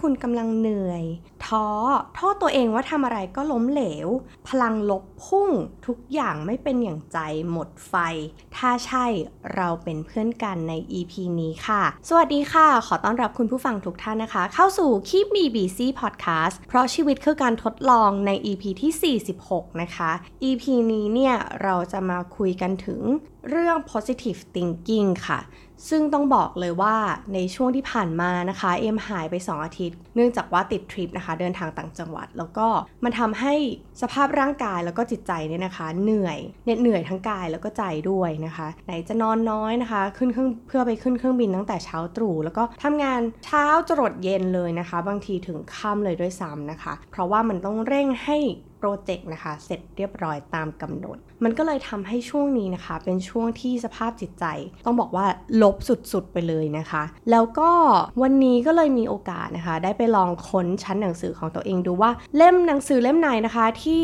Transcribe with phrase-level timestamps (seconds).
[0.00, 1.04] คุณกำลังเหนื่อย
[1.46, 1.66] ท้อ
[2.14, 4.08] โทษตัวเองว่าทำอะไรก็ล้มเหลว
[4.48, 5.50] พลังลบพุ่ง
[5.86, 7.18] ทุกอย่างไม่เป็นอย่างใจ
[7.50, 7.94] หมดไฟ
[8.56, 9.06] ถ้าใช่
[9.54, 20.10] เราเป็นเพื่อนกันใน EP นี้ค่ะ สวัสดีค่ะ ขอต้อนรับคุณผู้ฟังทุกท่านนะคะ เข้าสู่ Keep Me Busy Podcast เพราะชีวิตคือการทดลองใน EP ที่ 46 นะคะ
[20.48, 23.00] EP นี้เนี่ยเราจะมาคุยกันถึง
[23.50, 25.40] เรื่อง positive thinking ค่ะ
[25.88, 26.96] ซึ่งต้องบอกเลยว่า
[27.34, 32.66] ในช่วงที่ผ่านมานะคะ เอ็มหายไป 2 อาทิตย์ เนื่องจากว่าติดทริปนะคะ เดินทางต่างจังหวัด แล้วก็
[33.04, 33.54] มันทำให้
[34.02, 48.38] สภาพร่างกายแล้วก็จิตใจเนี่ยนะคะ เหนื่อยเหน็ดเหนื่อยทั้งกายแล้วก็ใจด้วยนะคะ ไหนจะนอนน้อยนะคะ ขึ้นเครื่องเพื่อไปขึ้นเครื่องบินตั้งแต่เช้าตรู่แล้วก็ทำงานเช้าจรดเย็นเลยนะคะ บางทีถึงค่ำเลยด้วยซ้ำนะคะ เพราะว่ามันต้องเร่งให้
[48.84, 54.44] โปรเจกต์นะคะ เสร็จเรียบร้อยตามกำหนด มันก็เลยทำให้ช่วงนี้นะคะ เป็นช่วงที่สภาพจิตใจ
[54.84, 55.26] ต้องบอกว่า
[55.62, 57.70] ลบสุดๆไปเลยนะคะ แล้วก็
[58.22, 64.02] วันนี้ก็เลยมีโอกาสนะคะ ได้ไปลองค้นชั้นหนังสือของตัวเองดูว่าเล่มหนังสือเล่มไหนนะคะที่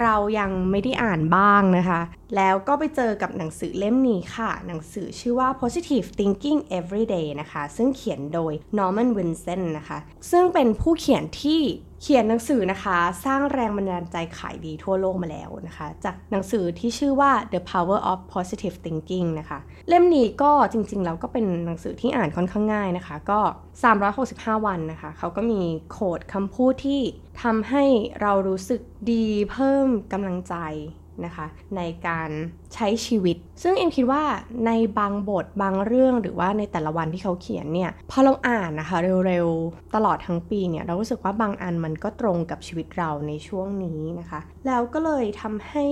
[0.00, 2.00] เรายังไม่ได้อ่านบ้างนะคะ
[2.36, 9.98] แล้วก็ไปเจอกับหนังสือเล่มนี้ค่ะ หนังสือชื่อว่า positive thinking every day นะคะ ซึ่งเขียนโดย Norman Vincent นะคะ
[10.30, 11.62] ซึ่งเป็นผู้เขียนที่
[12.02, 23.40] เขียนหนังสือนะคะ สร้างแรงบันดาลใจขายดีทั่วโลกมาแล้วนะคะ จากหนังสือที่ชื่อว่า The Power of Positive Thinking นะคะ เล่มนี้ก็จริงๆ แล้วก็เป็นหนังสือที่อ่านค่อนข้างง่ายนะคะ ก็
[24.02, 25.60] 365 วันนะคะ เขาก็มี
[25.90, 27.00] โค้ดคำพูดที่
[27.42, 27.84] ทำให้
[28.20, 28.80] เรารู้สึก
[29.12, 30.54] ดีเพิ่มกำลังใจ
[31.24, 32.30] นะคะ ในการ
[32.74, 34.22] ใช้ชีวิต ซึ่งเอ็มคิดว่า
[34.66, 45.86] ในบางบทบางเรื่องหรือว่าในแต่ละวันที่เขาเขียนเนี่ยพอเราอ่านนะคะเร็วๆตลอดทั้งปีเนี่ยเรารู้สึกว่าบางอันมันก็ตรงกับชีวิตเราในช่วงนี้นะคะ แล้วก็เลยทำให้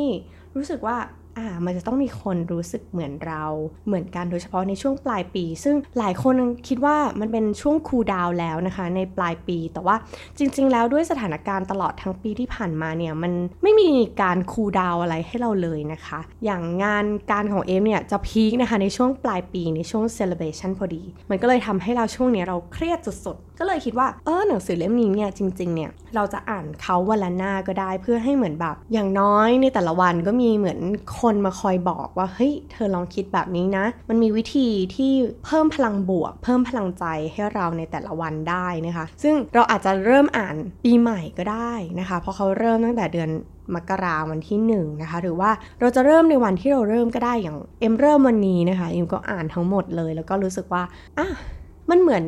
[0.57, 0.97] รู้สึกว่า
[1.37, 3.45] อ่ามันจะต้องมีคนรู้สึกเหมือนเรา
[3.87, 6.35] เหมือนกันโดยเฉพาะในช่วงปลายปี ซึ่งหลายคน
[6.69, 9.97] คิดว่ามันเป็นช่วง cool down แล้วนะคะ ในปลายปี แต่ว่า
[10.39, 13.89] จริง ๆ แล้วด้วยสถานการณ์ตลอดทั้งปีที่ผ่านมาเนี่ยมันไม่มี
[14.23, 30.81] การ cool down อะไรให้เราเลยนะคะ อย่างงานการของเอมเนี่ยจะ peak นะคะในช่วงปลายปีในช่วง celebration พอดี มันก็เลยทำให้เราช่วงนี้เราเครียดสุดๆก็เลยคิดว่าเออหนังสือเล่มนี้เนี่ยจริง ๆ เนี่ยเราจะอ่านเขาวันละหน้าก็ได้เพื่อให้เหมือนแบบ อย่างน้อยในแต่ละวันก็มีเหมือน
[31.21, 35.13] คนนมาคอยบอกว่าเฮ้ยเธอลองคิดแบบนี้นะ มันมีวิธีที่
[35.45, 43.31] เพิ่มพลังบวก เพิ่มพลังใจให้เราในแต่ละวันได้นะคะ ซึ่งเราอาจจะเริ่มอ่านปีใหม่ก็ได้นะคะ เพราะเขาเริ่มตั้งแต่เดือน
[43.75, 45.51] มกราวันที่1นนะคะหรือว่า
[45.81, 50.83] เราจะเริ่มในวันที่เราเริ่มก็ได้อย่างเอ็มเริ่มวันนี้นะคะเอ็มก็อ่านทั้งหมดเลย แล้วก็รู้สึกว่า
[51.19, 51.27] อะ
[51.91, 52.25] มันเหมือน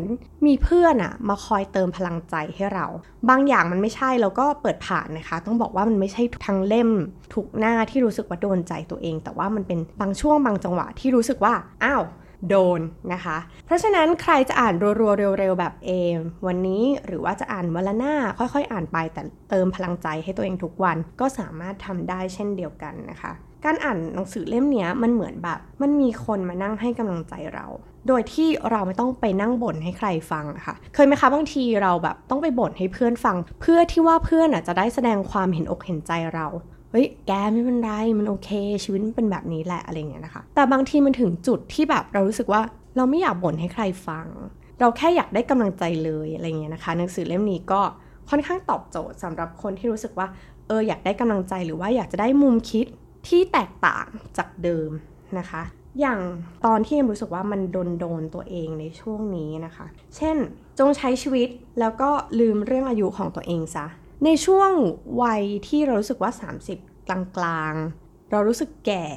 [0.46, 2.86] มีเพื่อนอะมาคอยเติมพลังใจให้เรา
[3.28, 6.90] บางอย่างมันไม่ใช่เราก็เปิดผ่านนะคะ ต้องบอกว่ามันไม่ใช่ทั้งเล่ม
[7.34, 11.54] ทุกหน้าที่รู้สึกว่าโดนใจตัวเอง แต่ว่ามันเป็นบางช่วงบางจังหวะที่รู้สึกว่า
[11.84, 12.04] อ้าว
[12.48, 12.80] โดน
[13.12, 23.32] นะคะ เพราะฉะนั้นใครจะอ่านรัวๆเร็วๆแบบเอมวันนี้หรือว่าจะอ่านวันละหน้าค่อยๆ อ่านไปแต่เติมพลังใจให้ตัวเองทุกวันก็สามารถทำได้เช่นเดียวกันนะคะ
[23.64, 27.66] การอ่านหนังสือเล่มนี้มันเหมือนแบบ มันมีคนมานั่งให้กำลังใจเรา
[28.08, 36.46] โดยที่เราไม่ต้องไปนั่งบ่นให้ใครฟังค่ะ เคยไหมคะบางทีเราแบบต้องไปบ่นให้เพื่อนฟัง เพื่อที่ว่าเพื่อนอะจะได้แสดงความเห็นอกเห็นใจเรา
[36.90, 38.50] เฮ้ย แกไม่เป็นไร มันโอเค
[38.84, 42.62] ชีวิตมันเป็นแบบนี้แหละอะไรเงี้ยนะคะ แต่บางทีมันถึงจุดที่แบบเรารู้สึกว่า
[42.96, 44.26] เราไม่อยากบ่นให้ใครฟัง
[44.80, 47.80] เราแค่อยากได้กำลังใจเลยอะไรเงี้ยนะคะ หนังสือเล่มนี้ก็
[48.30, 50.26] ค่อนข้างตอบโจทย์สำหรับคนที่รู้สึกว่า
[50.66, 52.86] เอออยากได้กำลังใจหรือว่าอยากจะได้มุมคิด
[53.26, 54.06] ที่แตกต่าง
[54.38, 54.90] จากเดิม
[55.38, 55.62] นะคะ
[56.00, 56.20] อย่าง
[56.66, 59.86] ตอนที่เอ็มรู้สึกว่ามันโดนโดนตัวเองในช่วงนี้นะคะ
[60.16, 60.36] เช่น
[60.78, 61.48] จงใช้ชีวิต
[61.80, 63.86] แล้วก็ลืมเรื่องอายุของตัวเองซะ
[64.24, 64.70] ในช่วง
[65.22, 66.32] วัยที่เรารู้สึกว่า
[66.70, 67.10] 30 ก
[67.44, 69.08] ลางๆ เรารู้สึกแก่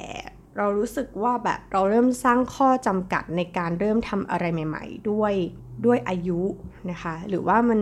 [0.57, 5.34] เรารู้สึกว่าแบบเราเริ่มสร้างข้อจำกัดในการเริ่มทำอะไรใหม่ ๆ ด้วย
[5.85, 6.41] ด้วยอายุ
[6.91, 7.79] นะคะ หรือว่ามัน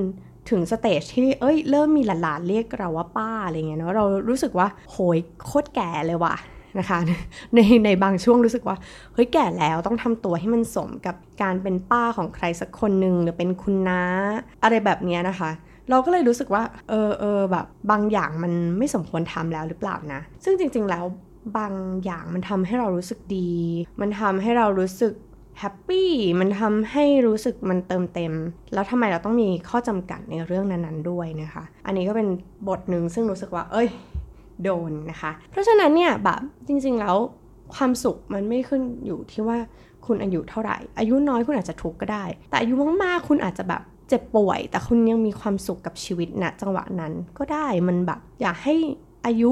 [0.49, 6.35] ถึงสเตจที่เอ้ยเริ่มมีหลานๆเรียกเราว่าป้าอะไรเงี้ยเนาะเรารู้สึกว่าโหยโคตรแก่เลยว่ะ
[6.79, 6.99] นะคะ
[7.55, 8.77] ในในบางช่วงรู้สึกว่า
[9.13, 14.01] เฮ้ยแก่แล้วต้องทำตัวให้มันสมกับการเป็นป้าของใครสักคนหนึ่งหรือเป็นคุณน้า
[14.63, 15.51] อะไรแบบเนี้ยนะคะ
[15.89, 21.05] เราก็เลยรู้สึกว่า เออเออแบบบางอย่างมันไม่สมควรทำแล้วหรือเปล่านะ ซึ่งจริง ๆ แล้ว
[21.57, 21.73] บาง
[22.05, 23.51] อย่างมันทำให้เรารู้สึกดี
[24.01, 25.13] มันทำให้เรารู้สึก
[25.59, 26.09] แฮปปี้
[26.39, 28.33] มันทำให้รู้สึกมันเติมเต็ม
[28.73, 32.27] แล้วทำไมเราต้องมีข้อจำกัดในเรื่องนั้นๆด้วยนะคะ อันนี้ก็เป็น
[32.67, 33.87] บทหนึ่งซึ่งรู้สึกว่า เอ้ย
[34.63, 37.15] โดนนะคะ เพราะฉะนั้นเนี่ยแบบจริงๆแล้ว
[37.75, 39.57] ความสุขมันไม่ขึ้นอยู่ที่ว่า
[40.05, 42.73] คุณอายุเท่าไหร่ อายุน้อยคุณอาจจะทุกข์ก็ได้ แต่อายุ
[43.03, 48.75] มากๆคุณอาจจะแบบเจ็บป่วย แต่คุณยังมีความสุขกับชีวิตณจังหวะนั้นก็ได้มันแบบอยากให้
[49.25, 49.51] อายุ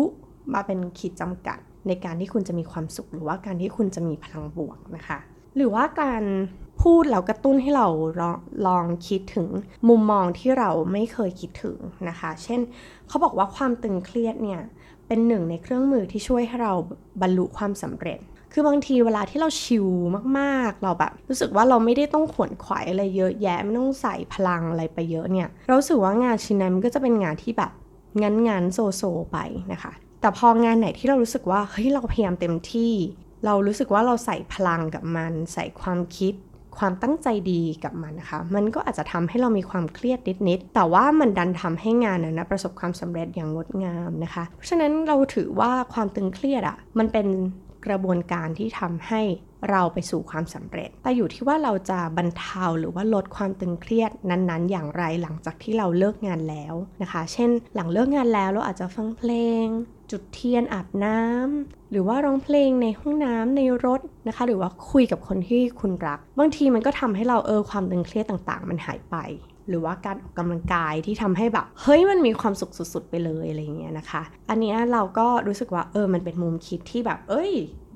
[0.53, 5.19] มาเป็นขีดจำกัดในการที่คุณจะมีความสุขหรือว่าการที่คุณจะมีพลังบวกนะคะ
[5.57, 6.23] หรือว่าการ
[6.81, 7.87] พูดแล้วกระตุ้นให้เรา
[8.21, 8.37] ลอง
[8.67, 9.47] ลองคิดถึง
[9.89, 11.77] มุมมองที่เราไม่เคยคิดถึง
[12.09, 12.59] นะคะ เช่น
[13.07, 14.61] เขาบอกว่าความตึงเครียดเนี่ย
[15.07, 16.73] เป็นหนึ่งในเครื่องมือที่ช่วยให้เรา
[17.21, 18.19] บรรลุความสำเร็จ
[18.53, 19.87] คือบางทีเวลาที่เราชิล
[20.39, 27.71] มากๆ เราแบบ รู้สึกว่าเราไม่ได้ต้องขวนขวายอะไรเยอะแยะไม่ต้องใส่พลังอะไรไปเยอะเนี่ย เราสึกว่างานชิ้นนั้นมันก็จะเป็นงานที่แบบ
[28.21, 29.37] งั้นงานโซโซไป
[29.73, 32.93] นะคะ แต่พองานไหนที่เรารู้สึกว่าเฮ้ยเราพยายามเต็มที่
[33.45, 36.33] เรารู้สึกว่าเราใส่พลังกับมัน ใส่ความคิด
[36.77, 40.19] ความตั้งใจดีกับมันนะคะมันก็อาจจะทำให้เรามีความเครียด
[40.49, 47.27] นิดๆแต่ว่ามันดันทำให้งานนั้นนะประสบความสำเร็จอย่างงดงามนะคะ เพราะฉะนั้นเราถือว่าความตึงเครียดอะ่ะมันเป็น
[47.87, 49.21] กระบวนการที่ทำให้
[49.69, 59.31] เราไปสู่ความสำเร็จ แต่อยู่ที่ว่าเราจะบรรเทาหรือว่าลดความตึงเครียดนั้นๆ อย่างไรหลังจากที่เราเลิกงานแล้วนะคะ เช่น หลังเลิกงานแล้วเราอาจจะฟังเพล
[59.65, 59.67] ง
[60.11, 69.15] จุดเทียนอาบน้ำหรือว่าร้องเพลงในห้องน้ำในรถนะคะ หรือว่าคุยกับคนที่คุณรัก บางทีมันก็ทำให้เราเออความตึงเครียดต่างๆ มันหายไป
[69.69, 77.51] หรือว่าการออกกำลังกายที่ทำให้แบบ เฮ้ยมันมีความสุขสุดๆไปเลยอะไรเงี้ยนะคะ อันนี้เราก็รู้สึกว่าเออมันเป็นมุมคิดที่แบบ เอ้ย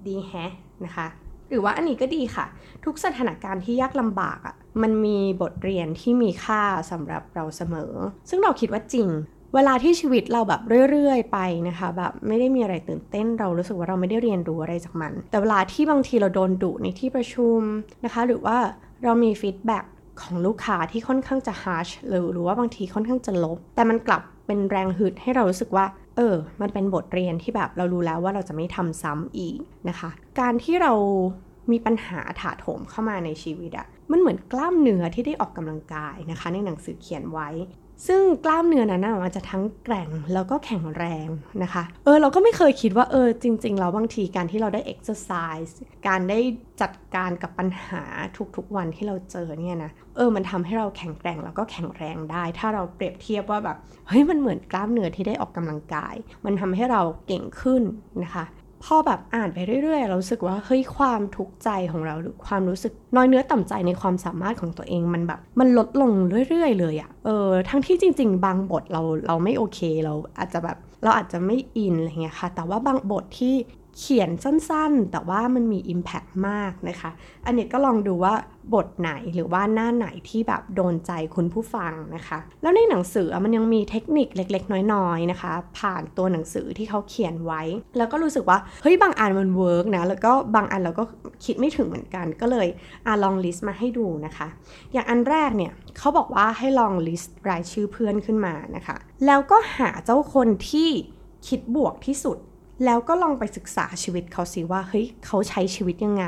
[0.06, 0.52] ดีแฮะ
[0.86, 1.08] นะคะ
[1.50, 2.46] หรือว่าอันนี้ก็ดีค่ะ
[2.86, 6.62] ทุกสถานการณ์ที่ยากลำบากอะ่ะมันมีบทเรียนที่มีค่า
[6.92, 7.94] สำหรับเราเสมอ
[8.30, 9.08] ซึ่งเราคิดว่าจริง
[9.56, 10.62] เวลาที่ชีวิตเราแบบ
[10.92, 17.60] เรื่อยๆ ไปนะคะแบบไม่ได้มีอะไรตื่นเต้นเรารู้สึกว่าเราไม่ได้เรียนรู้อะไรจากมัน แต่เวลาที่บางทีเราโดนดุในที่ประชุม
[18.06, 18.58] นะคะ หรือว่า
[19.04, 19.86] เรามี feedback
[20.22, 25.86] ของลูกค้าที่ค่อนข้างจะ harsh หรือหรือว่าบางทีค่อนข้างจะลบ แต่มันกลับเป็นแรงฮึดให้เรารู้สึกว่า
[26.18, 29.58] เออ มันเป็นบทเรียนที่แบบเรารู้แล้วว่าเราจะไม่ทำซ้ำอีก
[29.90, 30.10] นะคะ
[30.40, 30.94] การที่เรา
[31.72, 37.50] มีปัญหาถาโถมเข้ามาในชีวิตอะมันเหมือนกล้ามเนื้อที่ได้ออกกำลังกายนะคะ ในหนังสือเขียนไว้
[38.08, 41.28] ซึ่งกล้ามเนื้อนั้นมันจะทั้งแกร่งแล้วก็แข็งแรง
[41.64, 45.32] นะคะ เออเราก็ไม่เคยคิดว่าเออจริงๆแล้วบางทีการที่เราได้เอ็กซ์ไซ
[45.68, 46.40] ส์การได้
[46.82, 48.04] จัดการกับปัญหา
[48.56, 53.78] ทุกๆวันที่เราเจอเนี่ยนะเออมันทำให้เราแข็งแกร่งแล้วก็แข็งแรงได้ ถ้าเราเปรียบเทียบว่าแบบ
[54.08, 56.16] เฮ้ยมันเหมือนกล้ามเนื้อที่ได้ออกกำลังกาย
[56.46, 57.84] มันทำให้เราเก่งขึ้น
[58.24, 58.46] นะคะ
[58.84, 66.12] พอแบบอ่านไปเรื่อยๆ เราสึกว่าเฮ้ยความทุกข์ใจของเราหรือความรู้สึกน้อยเนื้อต่ำใจในความสามารถของตัวเองมันแบบ มันลดลง
[66.50, 73.56] เรื่อย ๆ เลยอะเออทั้งที่จริง ๆ บางบทเราเราไม่โอเค เราอาจจะแบบเราอาจจะไม่ in อะไรเงี้ยค่ะ แต่ว่าบางบทที่
[73.98, 77.12] เขียนสั้นๆ แต่ว่ามันมี Impact มากนะคะ
[77.46, 78.34] อันนี้ก็ลองดูว่า
[78.74, 87.62] บทไหนหรือว่าหน้าไหนที่แบบโดนใจคุณผู้ฟังนะคะ แล้วในหนังสือมันยังมีเทคนิคเล็กๆ น้อยๆนะคะ ผ่านตัวหนังสือที่เขาเขียนไว้
[87.98, 91.04] แล้วก็รู้สึกว่าเฮ้ยบางอันมัน work นะแล้วก็บางอันเราก็
[91.46, 92.68] คิดไม่ถึงเหมือนกัน ก็เลย
[93.06, 94.48] อ่าลอง list มาให้ดูนะคะ
[94.94, 100.90] อย่างอันแรกเนี่ยเขาบอกว่าให้ลอง list รายชื่อเพื่อนขึ้นมานะคะ แล้วก็หาเจ้าคนที่
[101.48, 102.38] คิดบวกที่สุด
[102.86, 106.26] แล้วก็ลองไปศึกษาชีวิตเขาสิว่าเฮ้ยเขาใช้ชีวิตยังไง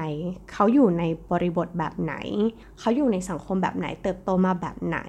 [0.52, 2.16] เขาอยู่ในบริบทแบบไหน
[2.80, 5.00] เขาอยู่ในสังคมแบบไหน เติบโตมาแบบไหน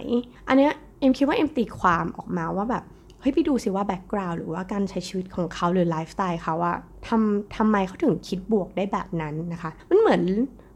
[0.49, 2.85] อันเนี้ยเอ็มคิดว่าเอ็มตีความออกมาว่าแบบ
[3.21, 6.77] เฮ้ยไปดูสิว่า background หรือว่าการใช้ชีวิตของเขาหรือไลฟ์สไตล์เขาอะ
[7.09, 10.23] ทำทำไมเขาถึงคิดบวกได้แบบนั้นนะคะ มันเหมือน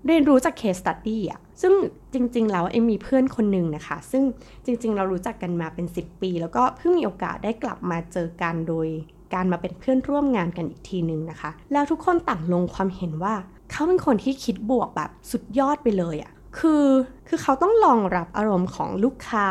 [0.06, 1.72] เรียนรู้จาก case study อะซึ่ง
[2.12, 4.22] จริง ๆ แล้วเอ็มมีเพื่อนคนหนึ่งนะคะ ซึ่ง
[4.64, 8.88] จริง ๆ เรารู้จักกันมาเป็น 10 ปี แล้วก็เพิ่งมีโอกาสได้กลับมาเจอกันโดย
[9.34, 13.34] การมาเป็นเพื่อนร่วมงานกันอีกทีนึงนะคะ แล้วทุกคนต่างลงความเห็นว่า
[13.70, 16.84] เขาเป็นคนที่คิดบวกแบบสุดยอดไปเลยอะคือ
[17.28, 19.48] คือเขาต้องรองรับอารมณ์ของลูกค้า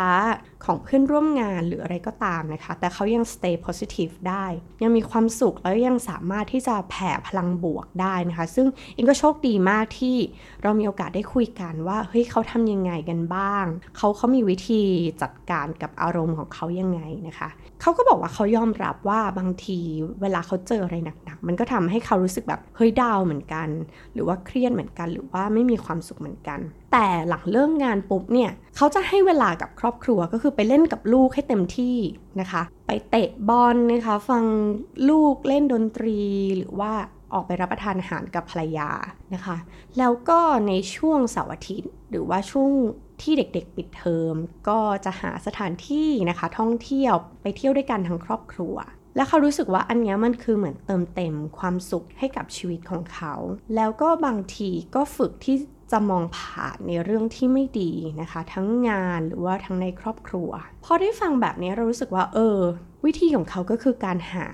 [0.66, 4.46] ของเพื่อนร่วมงานหรืออะไรก็ตามนะคะ แต่เขายัง stay positive ได้
[4.84, 10.18] ยังมีความสุขแล้วยังสามารถที่จะแผ่พลังบวกได้นะคะ ซึ่งเองก็โชคดีมากที่
[10.64, 13.66] เรามีโอกาสได้คุยกันว่าเฮ้ยเขาทำยังไงกันบ้าง
[13.98, 14.82] เขาเขามีวิธี
[15.22, 17.50] จัดการกับอารมณ์ของเขายังไงนะคะ
[17.82, 19.80] เขาก็บอกว่าเขายอมรับว่าบางที
[20.22, 23.68] เวลาเขาเจออะไรหนักๆมันก็ทำให้เขารู้สึกแบบเฮ้ยดาวเหมือนกัน
[24.14, 26.60] หรือว่าเครียดเหมือนกัน หรือว่าไม่มีความสุขเหมือนกัน
[26.94, 31.98] แต่หลังเลิกงานปุ๊บเนี่ยเขาจะให้เวลากับครอบครัวก็คือไปเล่นกับลูกให้เต็มที่
[32.40, 34.44] นะคะ ไปเตะบอลนะคะ ฟัง
[35.10, 36.22] ลูกเล่นดนตรี
[36.58, 36.92] หรือว่า
[37.34, 38.90] ออกไปรับประทานอาหารกับภรรยา
[39.34, 39.58] นะคะ
[39.98, 42.72] แล้วก็ในช่วงเสาร์อาทิตย์ หรือว่าช่วง
[43.22, 44.36] ที่เด็กๆปิดเทอม
[44.70, 48.76] ก็จะหาสถานที่นะคะ ท่องเที่ยวไปเที่ยวด้วยกันทั้งครอบครัว
[49.16, 53.34] และเขารู้สึกว่าอันนี้มันคือเหมือนเติมเต็มความสุขให้กับชีวิตของเขา
[53.76, 55.56] แล้วก็บางทีก็ฝึกที่
[55.92, 57.92] จะมองผ่านในเรื่องที่ไม่ดี
[58.22, 60.50] นะคะ ทั้งงานหรือว่าทั้งในครอบครัว
[60.86, 62.60] พอได้ฟังแบบนี้เรารู้สึกว่า เออ
[63.06, 64.48] วิธีของเขาก็คือการหา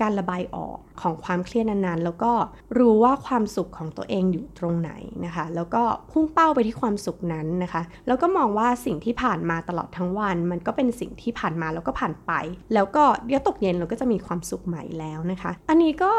[0.00, 2.32] การระบายออกของความเครียดนั้นๆ แล้วก็
[2.78, 4.90] รู้ว่าความสุขของตัวเองอยู่ตรงไหน
[5.24, 12.32] นะคะ แล้วก็พุ่งเป้าไปที่ความสุขนั้นนะคะ แล้วก็มองว่าสิ่งที่ผ่านมาตลอดทั้งวัน มันก็เป็นสิ่งที่ผ่านมาแล้วก็ผ่านไป
[12.74, 16.12] แล้วก็เดี๋ยวตกเย็นเราก็จะมีความสุขใหม่แล้วนะคะ อันนี้ก็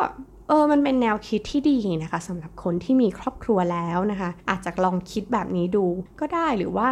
[0.49, 5.85] เออมันเป็นแนวคิดที่ดีนะคะสำหรับคนที่มีครอบครัวแล้วนะคะ อาจจะลองคิดแบบนี้ดู
[6.19, 6.89] ก็ได้หรือว่า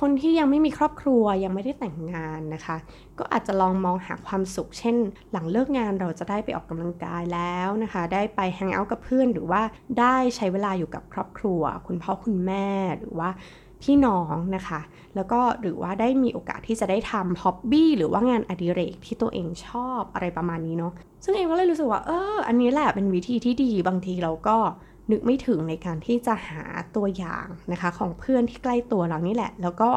[0.00, 2.76] คนที่ยังไม่มีครอบครัวยังไม่ได้แต่งงานนะคะ
[3.18, 4.96] ก็อาจจะลองมองหาความสุข เช่น
[5.32, 9.62] หลังเลิกงานเราจะได้ไปออกกำลังกายแล้วนะคะ ได้ไปแฮงเอาท์กับเพื่อน หรือว่า
[10.00, 13.30] ได้ใช้เวลาอยู่กับครอบครัว คุณพ่อคุณแม่หรือว่า
[13.84, 14.80] พี่น้องนะคะ
[15.14, 20.92] แล้วก็หรือว่าได้มีโอกาสที่จะได้ทำฮ็อบบี้หรือว่างานอดิเรกที่ตัวเองชอบอะไรประมาณนี้เนาะ
[21.24, 24.58] ซึ่งเองก็เลยรู้สึกว่าเอออันนี้แหละเป็นวิธีที่ดีบางทีเราก็
[25.10, 26.62] นึกไม่ถึงในการที่จะหา
[26.96, 29.90] ตัวอย่างนะคะ ของเพื่อนที่ใกล้ตัวเรานี่แหละ แล้วก็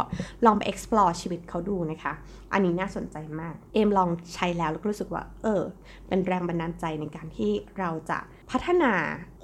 [0.45, 2.13] ลองไป explore ชีวิตเขาดูนะคะ
[2.53, 5.61] อันนี้น่าสนใจมาก เอมลองใช้แล้วแล้วก็รู้สึกว่า เออ
[6.07, 8.19] เป็นแรงบันดาลใจในการที่เราจะ
[8.51, 8.93] พัฒนา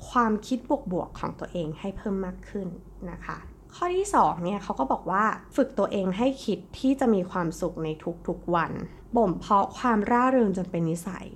[0.07, 0.59] ความคิด
[0.91, 2.67] บวกๆของตัวเองให้เพิ่มมากขึ้น
[3.11, 3.37] นะคะ
[3.75, 5.23] ข้อที่2เนี่ยเขาก็บอกว่า
[5.55, 7.87] ฝึกตัวเองให้คิดที่จะมีความสุขใน
[8.27, 8.71] ทุกๆวัน
[9.15, 11.27] บ่มเพาะความร่าเริงจนเป็นนิสัย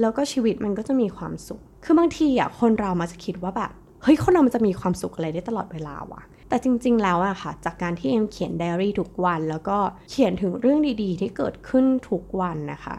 [0.00, 3.72] แล้วก็ชีวิตมันก็จะมีความสุข คือบางทีอะคนเรามาจะคิดว่าแบบ
[4.02, 9.78] เฮ้ยคนเรามันจะมีความสุขอะไรได้ตลอดเวลาวะแต่จริง ๆ แล้วอะค่ะ จากการที่เอ็มเขียนไดอารี่ทุกวัน แล้วก็
[10.10, 12.96] เขียนถึงเรื่องดีๆ ที่เกิดขึ้นทุกวันนะคะ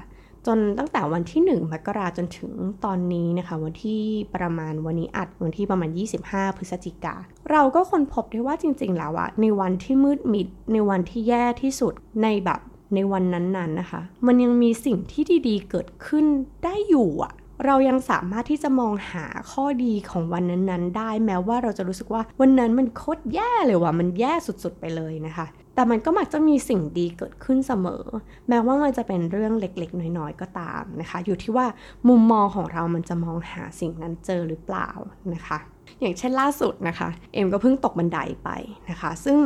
[0.48, 2.52] จนตั้งแต่วันที่ 1 มกราจนถึง
[2.86, 4.02] ตอนนี้นะคะ วันที่
[4.36, 5.90] ประมาณวันนี้อัดวันที่ประมาณ
[6.26, 7.16] 25 พฤศจิกา
[7.52, 12.60] เราก็ค้นพบได้ว่าจริง ๆ แล้วอะในวันที่มืดมิด ในวันที่แย่ที่สุดในแบบ
[12.96, 16.26] ในวันนั้นๆนะคะ มันยังมีสิ่งที่ดีๆ เกิดขึ้น
[16.64, 17.34] ได้อยู่อะ
[17.66, 28.04] เรายังสามารถที่จะมองหาข้อดีของวันนั้นๆ ได้แม้ว่าเราจะรู้สึกว่าวันนั้นมันโคตรแย่เลยว่ะมันแย่สุดๆไปเลยนะคะ แต่มันก็มักจะมีสิ่งดีเกิดขึ้นเสมอ
[28.50, 31.66] แม้ว่ามันจะเป็นเรื่องเล็กๆ น้อยๆ ก็ตามนะคะ อยู่ที่ว่า
[32.10, 34.90] มุมมองของเรามันจะมองหาสิ่งนั้นเจอหรือเปล่า
[35.34, 35.60] นะคะ
[36.00, 38.50] อย่างเช่นล่าสุดนะคะ เอ็มก็เพิ่งตกบันไดไป
[38.90, 39.38] นะคะ ซึ่ง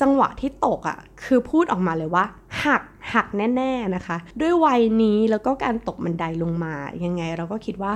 [0.00, 2.24] จังหวะที่ตกอะ่ะคือพูดออกมาเลยว่า
[2.64, 2.82] หัก
[3.14, 7.92] หักแน่ๆนะคะ ด้วยวัยนี้แล้วก็การตกบันไดลงมายังไงเราก็คิดว่า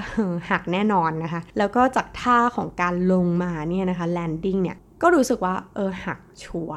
[0.50, 6.70] หักแน่นอนนะคะ แล้วก็จากท่าของการลงมาเนี่ยนะคะ landing เนี่ยก็รู้สึกว่าเออหัก sure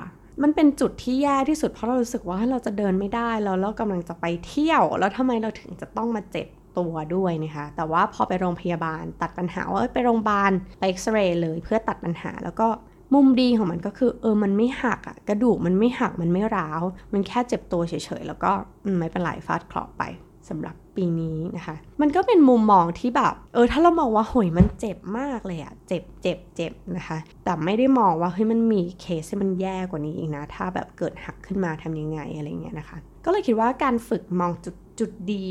[0.43, 12.67] มันเป็นจุดที่แย่ที่สุดเพราะเรารู้สึกว่าเราจะเดินไม่ได้แล้วเรากำลังจะไปเที่ยว แล้วทำไมเราถึงจะต้องมาเจ็บตัวด้วยนะคะแต่ว่าพอไปโรงพยาบาลตัดปัญหาว่าไปโรงพยาบาลไปเอ็กซเรย์เลยเพื่อตัดปัญหาแล้วก็
[13.13, 16.81] มุมดีของมันก็คือเออมันไม่หักอะกระดูกมันไม่หักมันไม่ร้าว
[17.13, 18.51] มันแค่เจ็บตัวเฉยๆ แล้วก็
[18.99, 20.03] ไม่เป็นไรฟาดเคราะห์ไป
[20.49, 35.49] สำหรับปีนี้นะคะ มันก็เป็นมุมมองที่แบบ เออ ถ้าเรามองว่าโหยมันเจ็บมากเลยอะเจ็บเจ็บเจ็บนะคะ แต่ไม่ได้มองว่าเฮ้ยมันมีเคสที่มันแย่กว่านี้อีกนะ ถ้าแบบเกิดหักขึ้นมาทำยังไงอะไรเงี้ยนะคะ ก็เลยคิดว่าการฝึกมองจุดจุดดี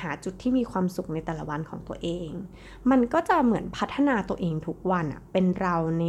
[0.00, 2.30] หาจุดที่มีความสุขในแต่ละวันของตัวเอง
[2.90, 6.04] มันก็จะเหมือนพัฒนาตัวเองทุกวันอะเป็นเราใน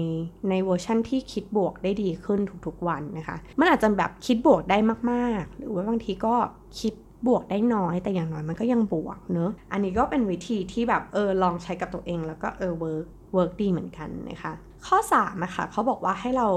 [0.49, 4.77] ในเวอร์ชั่นที่คิดบวกได้ดีขึ้นทุกๆวันนะคะ มันอาจจะแบบคิดบวกได้
[5.11, 6.35] มากๆ หรือว่าบางทีก็
[6.79, 6.93] คิด
[7.27, 14.53] บวกได้น้อยแต่อย่างน้อยมันก็ยังบวกเนอะอันนี้ก็เป็นวิธีที่แบบเออลองใช้กับตัวเองแล้วก็เออ work work ดีเหมือนกันนะคะ
[14.87, 16.47] ข้อ3นะคะเขาบอกว่าให้เรา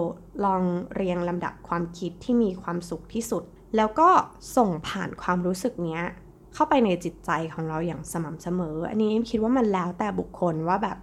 [0.45, 0.63] ลอง
[0.95, 3.43] เรียงลำดับความคิดที่มีความสุขที่สุด
[3.77, 4.09] แล้วก็
[4.57, 6.03] ส่งผ่านความรู้สึกเนี้ย
[6.55, 10.97] เข้าไปในจิตใจของเราอย่างสม่ำเสมอ อันนี้คิดว่ามันแล้วแต่บุคคลว่าแบบ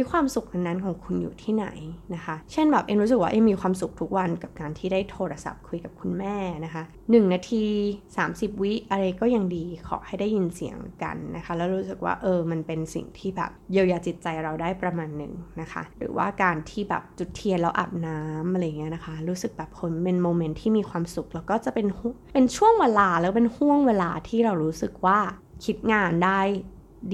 [0.00, 1.66] ฮ้ยความสุขนั้นของคุณอยู่ที่ไหน
[2.14, 7.64] นะคะ เช่นแบบเอ็มรู้สึกว่าเอ็มมีความสุขทุกวันกับการที่ได้โทรศัพท์คุยกับคุณแม่นะคะ1นาที
[8.12, 21.86] 30 วิอะไรก็ยังดีขอให้ได้ยินเสียงกันนะคะ แล้วรู้สึกว่าเออมันเป็นสิ่งที่แบบเยียวยาจิตใจเราได้ประมาณหนึ่งนะคะ หรือว่าการที่แบบจุดเทียนแล้วอาบน้ำอะไรเงี้ยนะคะ รู้สึกแบบคนเป็นโมเมนต์ที่มีความสุขแล้วก็จะเป็น
[22.32, 25.18] เป็นช่วงเวลาแล้วเป็นห่วงเวลาที่เรารู้สึกว่า
[25.64, 26.40] คิดงานได้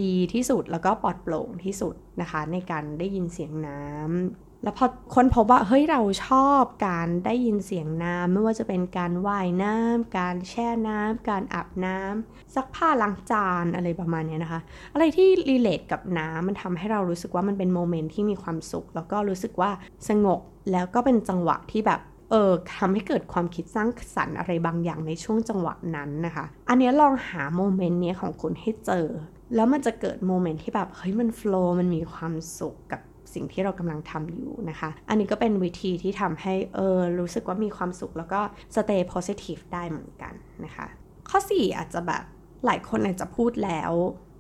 [0.03, 14.61] ดีที่สุดแล้วก็ปลอดโปร่งที่สุดนะคะ ในการได้ยินเสียงน้ำแล้วพอคนพบว่าเฮ้ยเราชอบการได้ยินเสียงน้ำไม่ว่าจะเป็นการว่ายน้ำการแช่น้ำการอาบน้ำซักผ้าล้างจานอะไรประมาณนี้นะคะ
[14.93, 19.71] อะไรที่รีเลทกับน้ำมันทำให้เรารู้สึกว่ามันเป็นโมเมนต์ที่มีความสุข แล้วก็รู้สึกว่า
[20.09, 20.41] สงบ
[20.73, 22.01] แล้วก็เป็นจังหวะที่แบบ
[22.31, 29.07] เออทำให้เกิดความคิดสร้างสรรค์อะไรบางอย่างในช่วงจังหวะนั้นนะคะ อันนี้ลองหาโมเมนต์นี้ของคุณให้เจอ
[29.55, 33.01] แล้วมันจะเกิดโมเมนต์ที่แบบเฮ้ยมันโฟล์มันมีความสุขกับ
[33.35, 38.41] สิ่งที่เรากำลังทำอยู่นะคะ อันนี้ก็เป็นวิธีที่ทำให้เออรู้สึกว่ามีความสุขแล้วก็
[38.75, 40.35] stay positive ได้เหมือนกัน
[40.65, 40.87] นะคะ
[41.29, 42.25] ข้อ 4 อาจจะแบบ
[42.67, 43.93] หลายคนอาจจะพูดแล้ว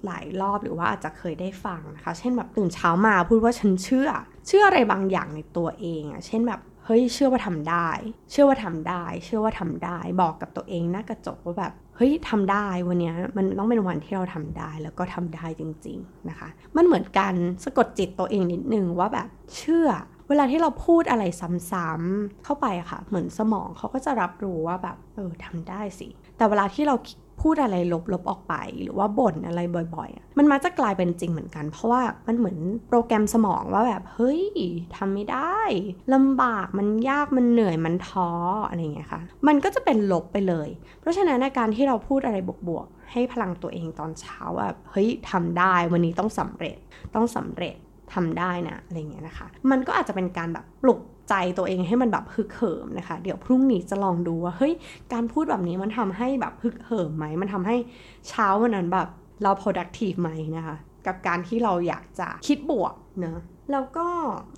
[0.07, 4.09] หลายรอบหรือว่าอาจจะเคยได้ฟังนะคะ เช่นแบบตื่นเช้ามาพูดว่าฉันเชื่อ
[4.47, 7.89] เชื่ออะไรบางอย่างในตัวเองอะเช่นแบบเฮ้ยเชื่อว่าทำได้
[8.31, 17.35] เชื่อว่าทำได้ เชื่อว่าทำได้ บอกกับตัวเองหน้ากระจกว่าแบบ เฮ้ยทำได้วันนี้มันต้องเป็นวันที่เราทำได้แล้วก็ทำได้จริง ๆนะคะ มันเหมือนการ
[17.65, 19.89] สะกดจิตตัวเองนิดนึงว่าแบบเชื่อ
[20.29, 26.95] เวลาที่เราพูดอะไรซ้ำๆเข้าไปค่ะ เหมือนสมองเขาก็จะรับรู้ว่าแบบเออทำได้สิ แต่เวลาที่เรา
[27.41, 27.77] พูดอะไร
[28.13, 29.61] ลบๆออกไป หรือว่าบ่นอะไร
[29.95, 34.43] บ่อยๆ มันมักจะกลายเป็นจริงเหมือนกัน เพราะว่ามันเหมือนโปรแกรมสมองว่าแบบ เฮ้ย
[34.97, 35.61] ทำไม่ได้
[36.15, 38.31] ลำบากมันยากมันเหนื่อยมันท้อ
[38.69, 40.69] อะไรเงี้ยค่ะ มันก็จะเป็นลบไปเลย
[41.01, 42.37] เพราะฉะนั้นในการที่เราพูดอะไร
[42.69, 46.77] บวกๆ ให้พลังตัวเองตอนเช้าแบบเฮ้ยทำได้วันนี้ต้องสำเร็จ
[47.15, 47.77] ต้องสำเร็จ
[48.15, 54.75] ทำได้นะอะไรเงี้ยนะคะ มันก็อาจจะเป็นการแบบปลุก ใจตัวเองให้มันแบบฮึกเหิมนะคะ เดี๋ยวพรุ่งนี้จะลองดูว่าเฮ้ย
[55.13, 57.77] การพูดแบบนี้มันทำให้แบบฮึกเหิมไหมมันทำให้
[58.29, 59.09] เช้าวันนั้นแบบ
[59.43, 60.77] เรา productive ไหมนะคะ
[61.07, 63.41] กับการที่เราอยากจะคิดบวกเนะ
[63.73, 64.07] แล้วก็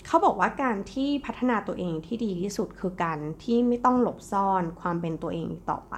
[0.06, 5.94] เขาบอกว่าการที่พัฒนาตัวเองที่ดีที่สุดคือการที่ไม่ต้องหลบซ่อนความเป็นตัวเองต่อไป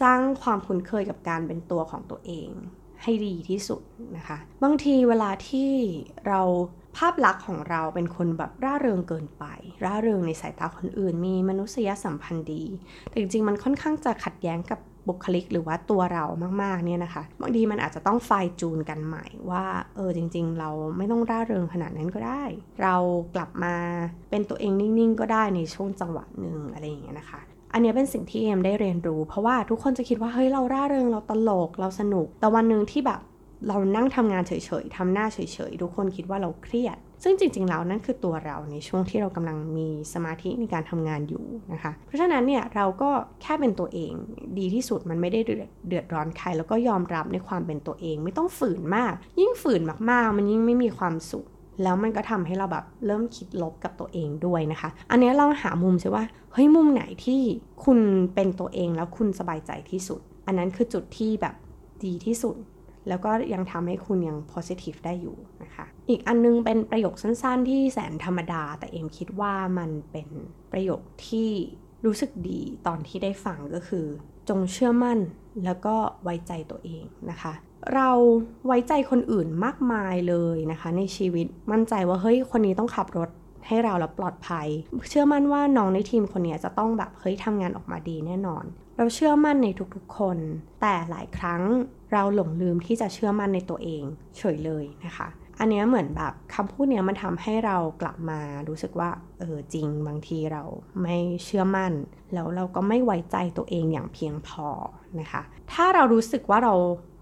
[0.00, 2.48] สร้างความคุ้นเคยกับการเป็นตัวของตัวเอง
[3.02, 3.82] ให้ดีที่สุด
[4.16, 5.70] นะคะ บางทีเวลาที่
[6.28, 6.42] เรา
[6.96, 9.44] ภาพลักษณ์ของเราเป็นคนแบบร่าเริงเกินไป
[9.84, 12.64] ร่าเริงในสายตาคนอื่น มีมนุษยสัมพันธ์ดี
[13.10, 16.24] แต่จริงๆ มันค่อนข้างจะขัดแย้งกับบุคลิกหรือว่าตัวเรา
[16.62, 22.44] มากๆเนี่ยนะคะบางทีมันอาจจะต้องไฟจูนกันใหม่ว่าเออจริง ๆ เราไม่ต้องร่าเริงขนาดนั้นก็ได้
[22.82, 22.96] เรา
[23.34, 23.74] กลับมา
[24.30, 27.40] เป็นตัวเองนิ่งๆ ก็ได้ในช่วงจังหวะหนึ่งอะไรอย่างเงี้ยนะคะ
[27.72, 33.20] อันนี้เป็นสิ่งที่เอ็มได้เรียนรู้ เพราะว่าทุกคนจะคิดว่าเฮ้ยเราร่าเริงเราตลกเราสนุก แต่วันหนึ่งที่แบบ
[33.68, 35.38] เรานั่งทำงานเฉยๆทำหน้าเฉ
[35.70, 43.10] ยๆทุกคนคิดว่าเราเครียด ซึ่งจริงๆแล้วนั่นคือตัวเราในช่วงที่เรากำลังมีสมาธิในการทำงานอยู่นะคะ เพราะฉะนั้นเนี่ยเราก็
[43.42, 44.12] แค่เป็นตัวเอง
[44.58, 45.40] ดีที่สุดมันไม่ได้
[45.88, 51.46] เดือดร้อนใคร แล้วก็ยอมรับในความเป็นตัวเอง ไม่ต้องฝืนมาก ยิ่งฝืนมากๆ มันยิ่งไม่มีความสุข
[51.82, 57.40] แล้วมันก็ทำให้เราแบบเริ่มคิดลบกับตัวเองด้วยนะคะ อันนี้ลองหามุมซิว่าเฮ้ยมุมไหนที่
[57.84, 57.98] คุณ
[58.34, 61.54] เป็นตัวเองแล้วคุณสบายใจที่สุด อันนั้นคือจุดที่แบบ
[62.04, 62.56] ดีที่สุด
[63.08, 70.28] แล้วก็ยังทำให้คุณยัง positive ได้อยู่นะคะ อีกอันนึงเป็นประโยคสั้นๆ ที่แสนธรรมดา แต่เอมคิดว่ามันเป็น
[70.72, 71.50] ประโยคที่
[72.06, 74.06] รู้สึกดีตอนที่ได้ฟังก็คือ
[74.48, 75.18] จงเชื่อมั่น
[75.64, 77.52] แล้วก็ไว้ใจตัวเองนะคะ
[77.94, 78.10] เรา
[78.66, 83.30] ไว้ใจคนอื่นมากมายเลยนะคะ ในชีวิตมั่นใจว่าเฮ้ยคนนี้ต้องขับรถ
[83.66, 84.68] ให้เราแล้วปลอดภัย
[85.10, 88.64] เชื่อมั่นว่าน้องในทีมคนนี้จะต้องแบบเฮ้ยทำงานออกมาดีแน่นอน
[88.96, 90.38] เราเชื่อมั่นในทุกๆคน
[90.80, 91.62] แต่หลายครั้ง
[92.12, 94.02] เราหลงลืมที่จะเชื่อมั่นในตัวเอง
[94.36, 95.28] เฉยเลยนะคะ
[95.60, 100.62] อันนี้เหมือนแบบคำพูดเนี้ยมันทำให้เรากลับมารู้สึกว่าเออจริงบางทีเรา
[101.02, 101.92] ไม่เชื่อมั่น
[102.34, 104.68] แล้วเราก็ไม่ไว้ใจตัวเองอย่างเพียงพอ
[105.20, 105.42] นะคะ
[105.72, 106.74] ถ้าเรารู้สึกว่าเรา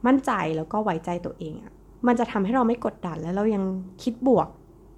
[0.06, 1.72] มั่นใจแล้วก็ไว้ใจตัวเองอะ
[2.06, 3.64] มันจะทำให้เราไม่กดดันและเรายัง
[4.02, 4.48] คิดบวก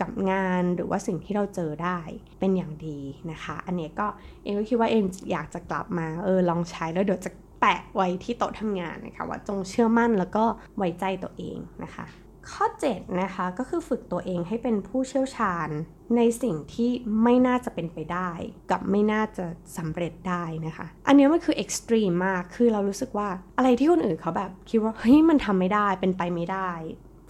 [0.00, 1.98] กับงานหรือว่าสิ่งที่เราเจอได้
[2.38, 2.98] เป็นอย่างดี
[3.30, 4.06] นะคะ อันนี้ก็
[4.42, 10.44] เองก็คิดว่าเองอยากจะกลับมาเออลองใช้แล้วเดี๋ยวจะะไว้ที่โต๊ะทำงานนะคะว่าจงเชื่อมั่นแล้วก็
[10.76, 12.06] ไว้ใจตัวเองนะคะ
[12.52, 15.68] ข้อ 7 นะคะ ก็คือฝึกตัวเองให้เป็นผู้เชี่ยวชาญ
[16.16, 16.90] ในสิ่งที่
[17.22, 18.30] ไม่น่าจะเป็นไปได้
[18.70, 19.44] กับไม่น่าจะ
[19.76, 26.70] สำเร็จได้นะคะ อันนี้มันคือเอ็กซ์ตรีมมากคือเรารู้สึกว่าอะไรที่คนอื่นเขาแบบคิดว่าเฮ้ยมันทำไม่ได้เป็นไปไม่ได้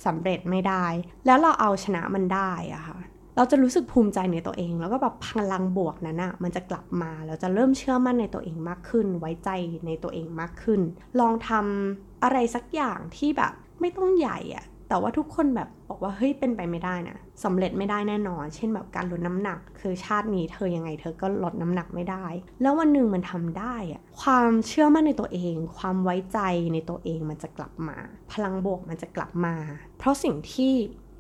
[0.07, 0.87] สำเร็จไม่ได้
[1.27, 2.99] แล้วเราเอาชนะมันได้อะค่ะ
[3.37, 9.51] เราจะรู้สึกภูมิใจในตัวเอง แล้วก็แบบพลังบวกนั้นอะมันจะกลับมาเราจะเริ่มเชื่อมั่นในตัวเองมากขึ้น ไว้ใจ
[9.87, 10.81] ในตัวเองมากขึ้น
[11.21, 22.25] ลองทำอะไรสักอย่างที่แบบไม่ต้องใหญ่อะแต่ว่าทุกคนแบบบอกว่าเฮ้ยเป็นไปไม่ได้นะสำเร็จไม่ได้แน่นอน เช่นแบบการลดน้ำหนัก คือชาตินี้เธอยังไงเธอก็ลดน้ำหนักไม่ได้
[22.63, 26.39] แล้ววันหนึ่งมันทำได้อะความเชื่อมั่นในตัวเอง ความไว้ใจ
[26.73, 27.97] ในตัวเองมันจะกลับมา
[28.33, 29.55] พลังบวกมันจะกลับมา
[29.99, 30.73] เพราะสิ่งที่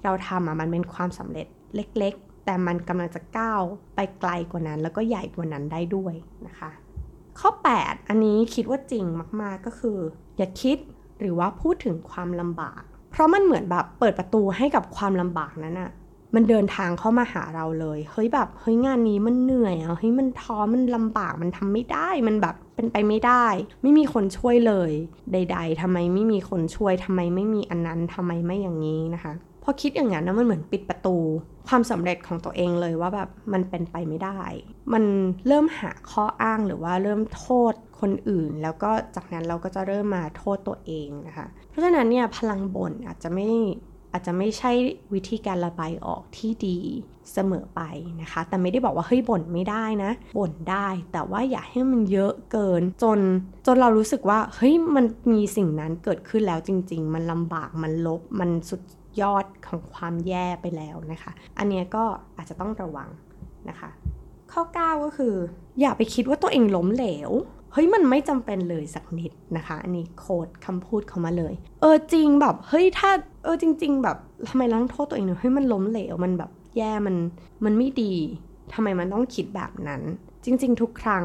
[0.05, 3.63] เราทำอะมันเป็นความสำเร็จ เล็กๆ แต่มันกำลังจะก้าว
[3.95, 6.15] ไปไกลกว่านั้น แล้วก็ใหญ่กว่านั้นได้ด้วย
[6.47, 6.71] นะคะ
[7.41, 7.51] ข้อ
[7.81, 9.05] 8 อันนี้คิดว่าจริง
[9.43, 9.99] มากๆก็คือ
[10.37, 10.79] อย่าคิด
[11.21, 15.91] หรือว่าพูดถึงความลำบาก เพราะมันเหมือนแบบเปิดประตูให้กับความลำบากนั้นอะ
[16.35, 23.47] มันเดินทางเข้ามาหาเราเลย เฮ้ยแบบ เฮ้ยงานนี้มันเหนื่อยอะเฮ้ยมันท้อ มันลำบาก มันทำไม่ได้ มันแบบเป็นไปไม่ได้
[23.83, 24.91] ไม่มีคนช่วยเลย
[25.33, 29.33] ใด ๆทำไมไม่มีคนช่วยทำไมไม่มีอันนั้นทำไมไม่อย่างนี้นะคะ
[29.69, 31.17] พอคิดอย่างนั้นนะมันเหมือนปิดประตู
[31.69, 34.41] ความสำเร็จของตัวเองเลยว่าแบบมันเป็นไปไม่ได้
[34.93, 35.05] มัน
[35.47, 43.49] เริ่มหาข้ออ้างหรือว่าเริ่มโทษคนอื่น แล้วก็จากนั้นเราก็จะเริ่มมาโทษตัวเองนะคะ เพราะฉะนั้นเนี่ยพลังบ่นอาจจะไม่
[44.13, 44.73] อาจจะไม่ใช่
[45.15, 46.79] วิธีการระบายออกที่ดี
[47.33, 47.81] เสมอไป
[48.21, 53.19] นะคะ แต่ไม่ได้บอกว่าเฮ้ยบ่นไม่ได้นะ บ่นได้ แต่ว่าอย่าให้มันเยอะเกิน จน
[53.67, 58.81] จนเรารู้สึกว่าเฮ้ยมันมีสิ่งนั้นเกิดขึ้นแล้วจริง ๆ มันลำบากมันลบมันสุด
[59.21, 62.05] ยอดของความแย่ไปแล้วนะคะ อันนี้ก็
[62.37, 63.09] อาจจะต้องระวัง
[63.69, 63.91] นะคะ
[64.53, 65.35] ข้อ 9 ก็คือ
[65.81, 67.31] อย่าไปคิดว่าตัวเองล้มเหลว
[67.73, 73.11] เฮ้ยมันไม่จำเป็นเลยสักนิดนะคะ อันนี้โค้ดคำพูดเขามาเลย เออจริงแบบเฮ้ยถ้า
[73.45, 74.17] เออจริง ๆ แบบ
[74.49, 77.17] ทำไมเรางโทษตัวเองเนาะเฮ้ยมันล้มเหลวมันแบบแย่มัน
[77.65, 78.15] มันไม่ดี
[78.75, 80.03] ทำไมมันต้องคิดแบบนั้น
[80.45, 81.25] จริง ๆ ทุกครั้ง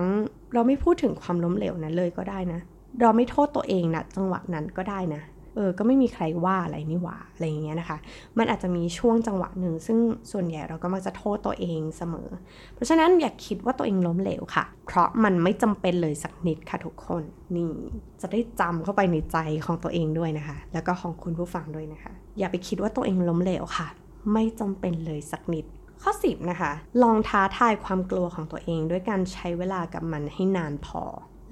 [0.54, 2.60] เราไม่พูดถึงความล้มเหลวนั้นเลยก็ได้นะ
[3.02, 5.22] เราไม่โทษตัวเองนะจังหวะนั้นก็ได้นะ
[5.56, 7.98] เออ ก็ไม่มีใครว่าอะไรนี่หว่า อะไรอย่างเงี้ยนะคะ
[8.38, 9.98] มันอาจจะมีช่วงจังหวะหนึ่ง ซึ่ง
[10.32, 12.30] ส่วนใหญ่เราก็มักจะโทษตัวเองเสมอ
[12.74, 17.24] เพราะฉะนั้นอย่าคิดว่าตัวเองล้มเหลวค่ะ เพราะมันไม่จำเป็นเลยสักนิดค่ะทุกคน
[17.56, 17.74] นี่
[18.22, 23.88] จะได้จำเข้าไปในใจของตัวเองด้วยนะคะ แล้วก็ของคุณผู้ฟังด้วยนะคะ อย่าไปคิดว่าตัวเองล้มเหลวค่ะ
[24.34, 25.66] ไม่จำเป็นเลยสักนิด
[26.04, 26.72] ข้อ 10 นะคะ
[27.04, 31.04] ลองท้าทายความกลัวของตัวเองด้วยการใช้เวลากับมันให้นานพอ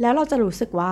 [0.02, 0.92] แล้วเราจะรู้สึกว่า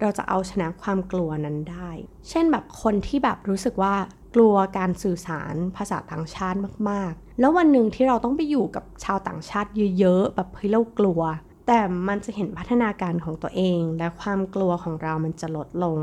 [0.00, 1.90] เราจะเอาชนะความกลัวนั้นได้
[2.28, 3.94] เช่นแบบคนที่แบบรู้สึกว่า
[4.34, 6.58] กลัวการสื่อสารภาษาต่างชาติ
[6.90, 11.20] มากๆ แล้ววันหนึ่งที่เราต้องไปอยู่กับชาวต่างชาติเยอะๆ แบบเฮ้ยเรากลัว
[11.66, 15.98] แต่มันจะเห็นพัฒนาการของตัวเอง และความกลัวของเรามันจะลดลง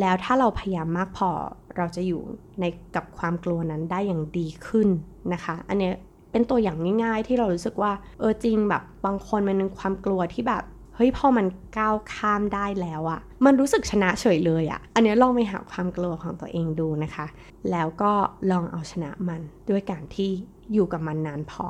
[0.00, 1.30] แล้วถ้าเราพยายามมากพอ
[1.76, 2.22] เราจะอยู่
[2.60, 4.88] ในกับความกลัวนั้นได้อย่างดีขึ้น
[5.32, 5.94] นะคะ อันเนี้ย
[6.32, 10.64] เป็นตัวอย่างง่าย ๆ ที่เรารู้สึกว่าเออจริงแบบบางคนมันเป็นความกลัวที่แบบ
[11.02, 11.46] ฮ้ยพอมัน
[11.78, 17.26] ก้าวข้ามได้แล้วอะมันรู้สึกชนะเฉยเลยอะอันนี้ลองไปหาความกลัวของตัวเองดูนะคะ
[17.70, 18.12] แล้วก็
[18.50, 20.30] ลองเอาชนะมันด้วยการที่
[20.72, 21.66] อยู่กับมันนานพอ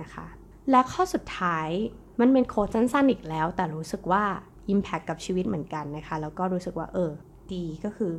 [0.00, 0.26] นะคะ
[0.70, 1.68] และข้อสุดท้าย
[2.20, 4.24] มันเป็นโค้ดสั้นๆอีกแล้ว แต่รู้สึกว่า
[4.72, 7.10] Impact กับชีวิตเหมือนกันนะคะ แล้วก็รู้สึกว่าเออ
[7.52, 8.12] ดีก็คือ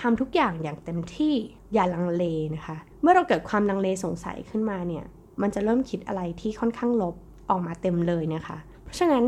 [0.00, 1.34] ทำทุกอย่างอย่างเต็มที่
[1.74, 5.04] อย่าลังเลนะคะ เมื่อเราเกิดความลังเลสงสัยขึ้นมาเนี่ย
[5.42, 7.14] มันจะเริ่มคิดอะไรที่ค่อนข้างลบ
[7.50, 9.24] ออกมาเต็มเลยนะคะ เพราะฉะนั้น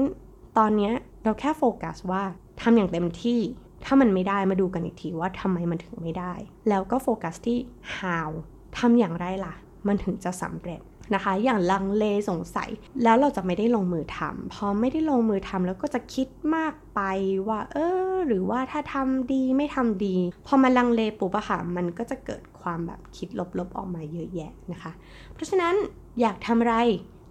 [0.58, 0.90] ตอนนี้
[1.24, 2.22] เราแค่โฟกัสว่า
[2.60, 3.40] ทำอย่างเต็มที่
[3.84, 6.32] ถ้ามันไม่ได้มาดูกันอีกทีว่าทำไมมันถึงไม่ได้
[6.68, 7.58] แล้วก็โฟกัสที่
[7.96, 8.30] how
[8.78, 9.54] ทำอย่างไรล่ะ
[9.86, 10.80] มันถึงจะสำเร็จ
[11.14, 12.70] นะคะ อย่างลังเลสงสัย
[13.02, 17.00] แล้วเราจะไม่ได้ลงมือทำพอไม่ได้ลงมือทำแล้วก็จะคิดมากไป
[17.48, 17.76] ว่า เอ
[18.12, 24.92] อ หรือว่าถ้าทำดีไม่ทำดี พอมาลังเลปุ๊บอะค่ะ มันก็จะเกิดความแบบคิดลบๆออกมาเยอะแยะนะคะ
[25.34, 25.74] เพราะฉะนั้น
[26.20, 26.76] อยากทำอะไร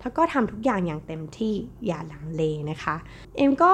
[0.01, 1.53] ถ้าก็ทำทุกอย่างอย่างเต็มที่
[1.85, 2.95] อย่าหลังเลนะคะ
[3.37, 3.73] เอ็มก็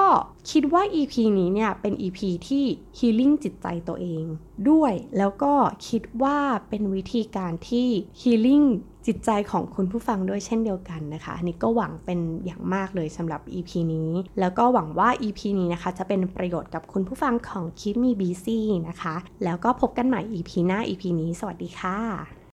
[0.50, 2.64] คิดว่า EP นี้เนี่ยเป็น EP ที่
[2.98, 4.24] healing จิตใจตัวเอง
[4.70, 5.52] ด้วย แล้วก็
[5.88, 7.88] คิดว่าเป็นวิธีการที่
[8.20, 8.66] healing
[9.06, 14.10] จิตใจของคุณผู้ฟังด้วยเช่นเดียวกันนะคะ อันนี้ก็หวังเป็นอย่างมากเลยสำหรับ EP นี้
[14.40, 22.45] แล้วก็หวังว่า EP นี้นะคะ จะเป็นประโยชน์กับคุณผู้ฟังของคิดมีบีซี่นะคะ แล้วก็พบกันใหม่ EP หน้า EP นี้ สวัสดีค่ะ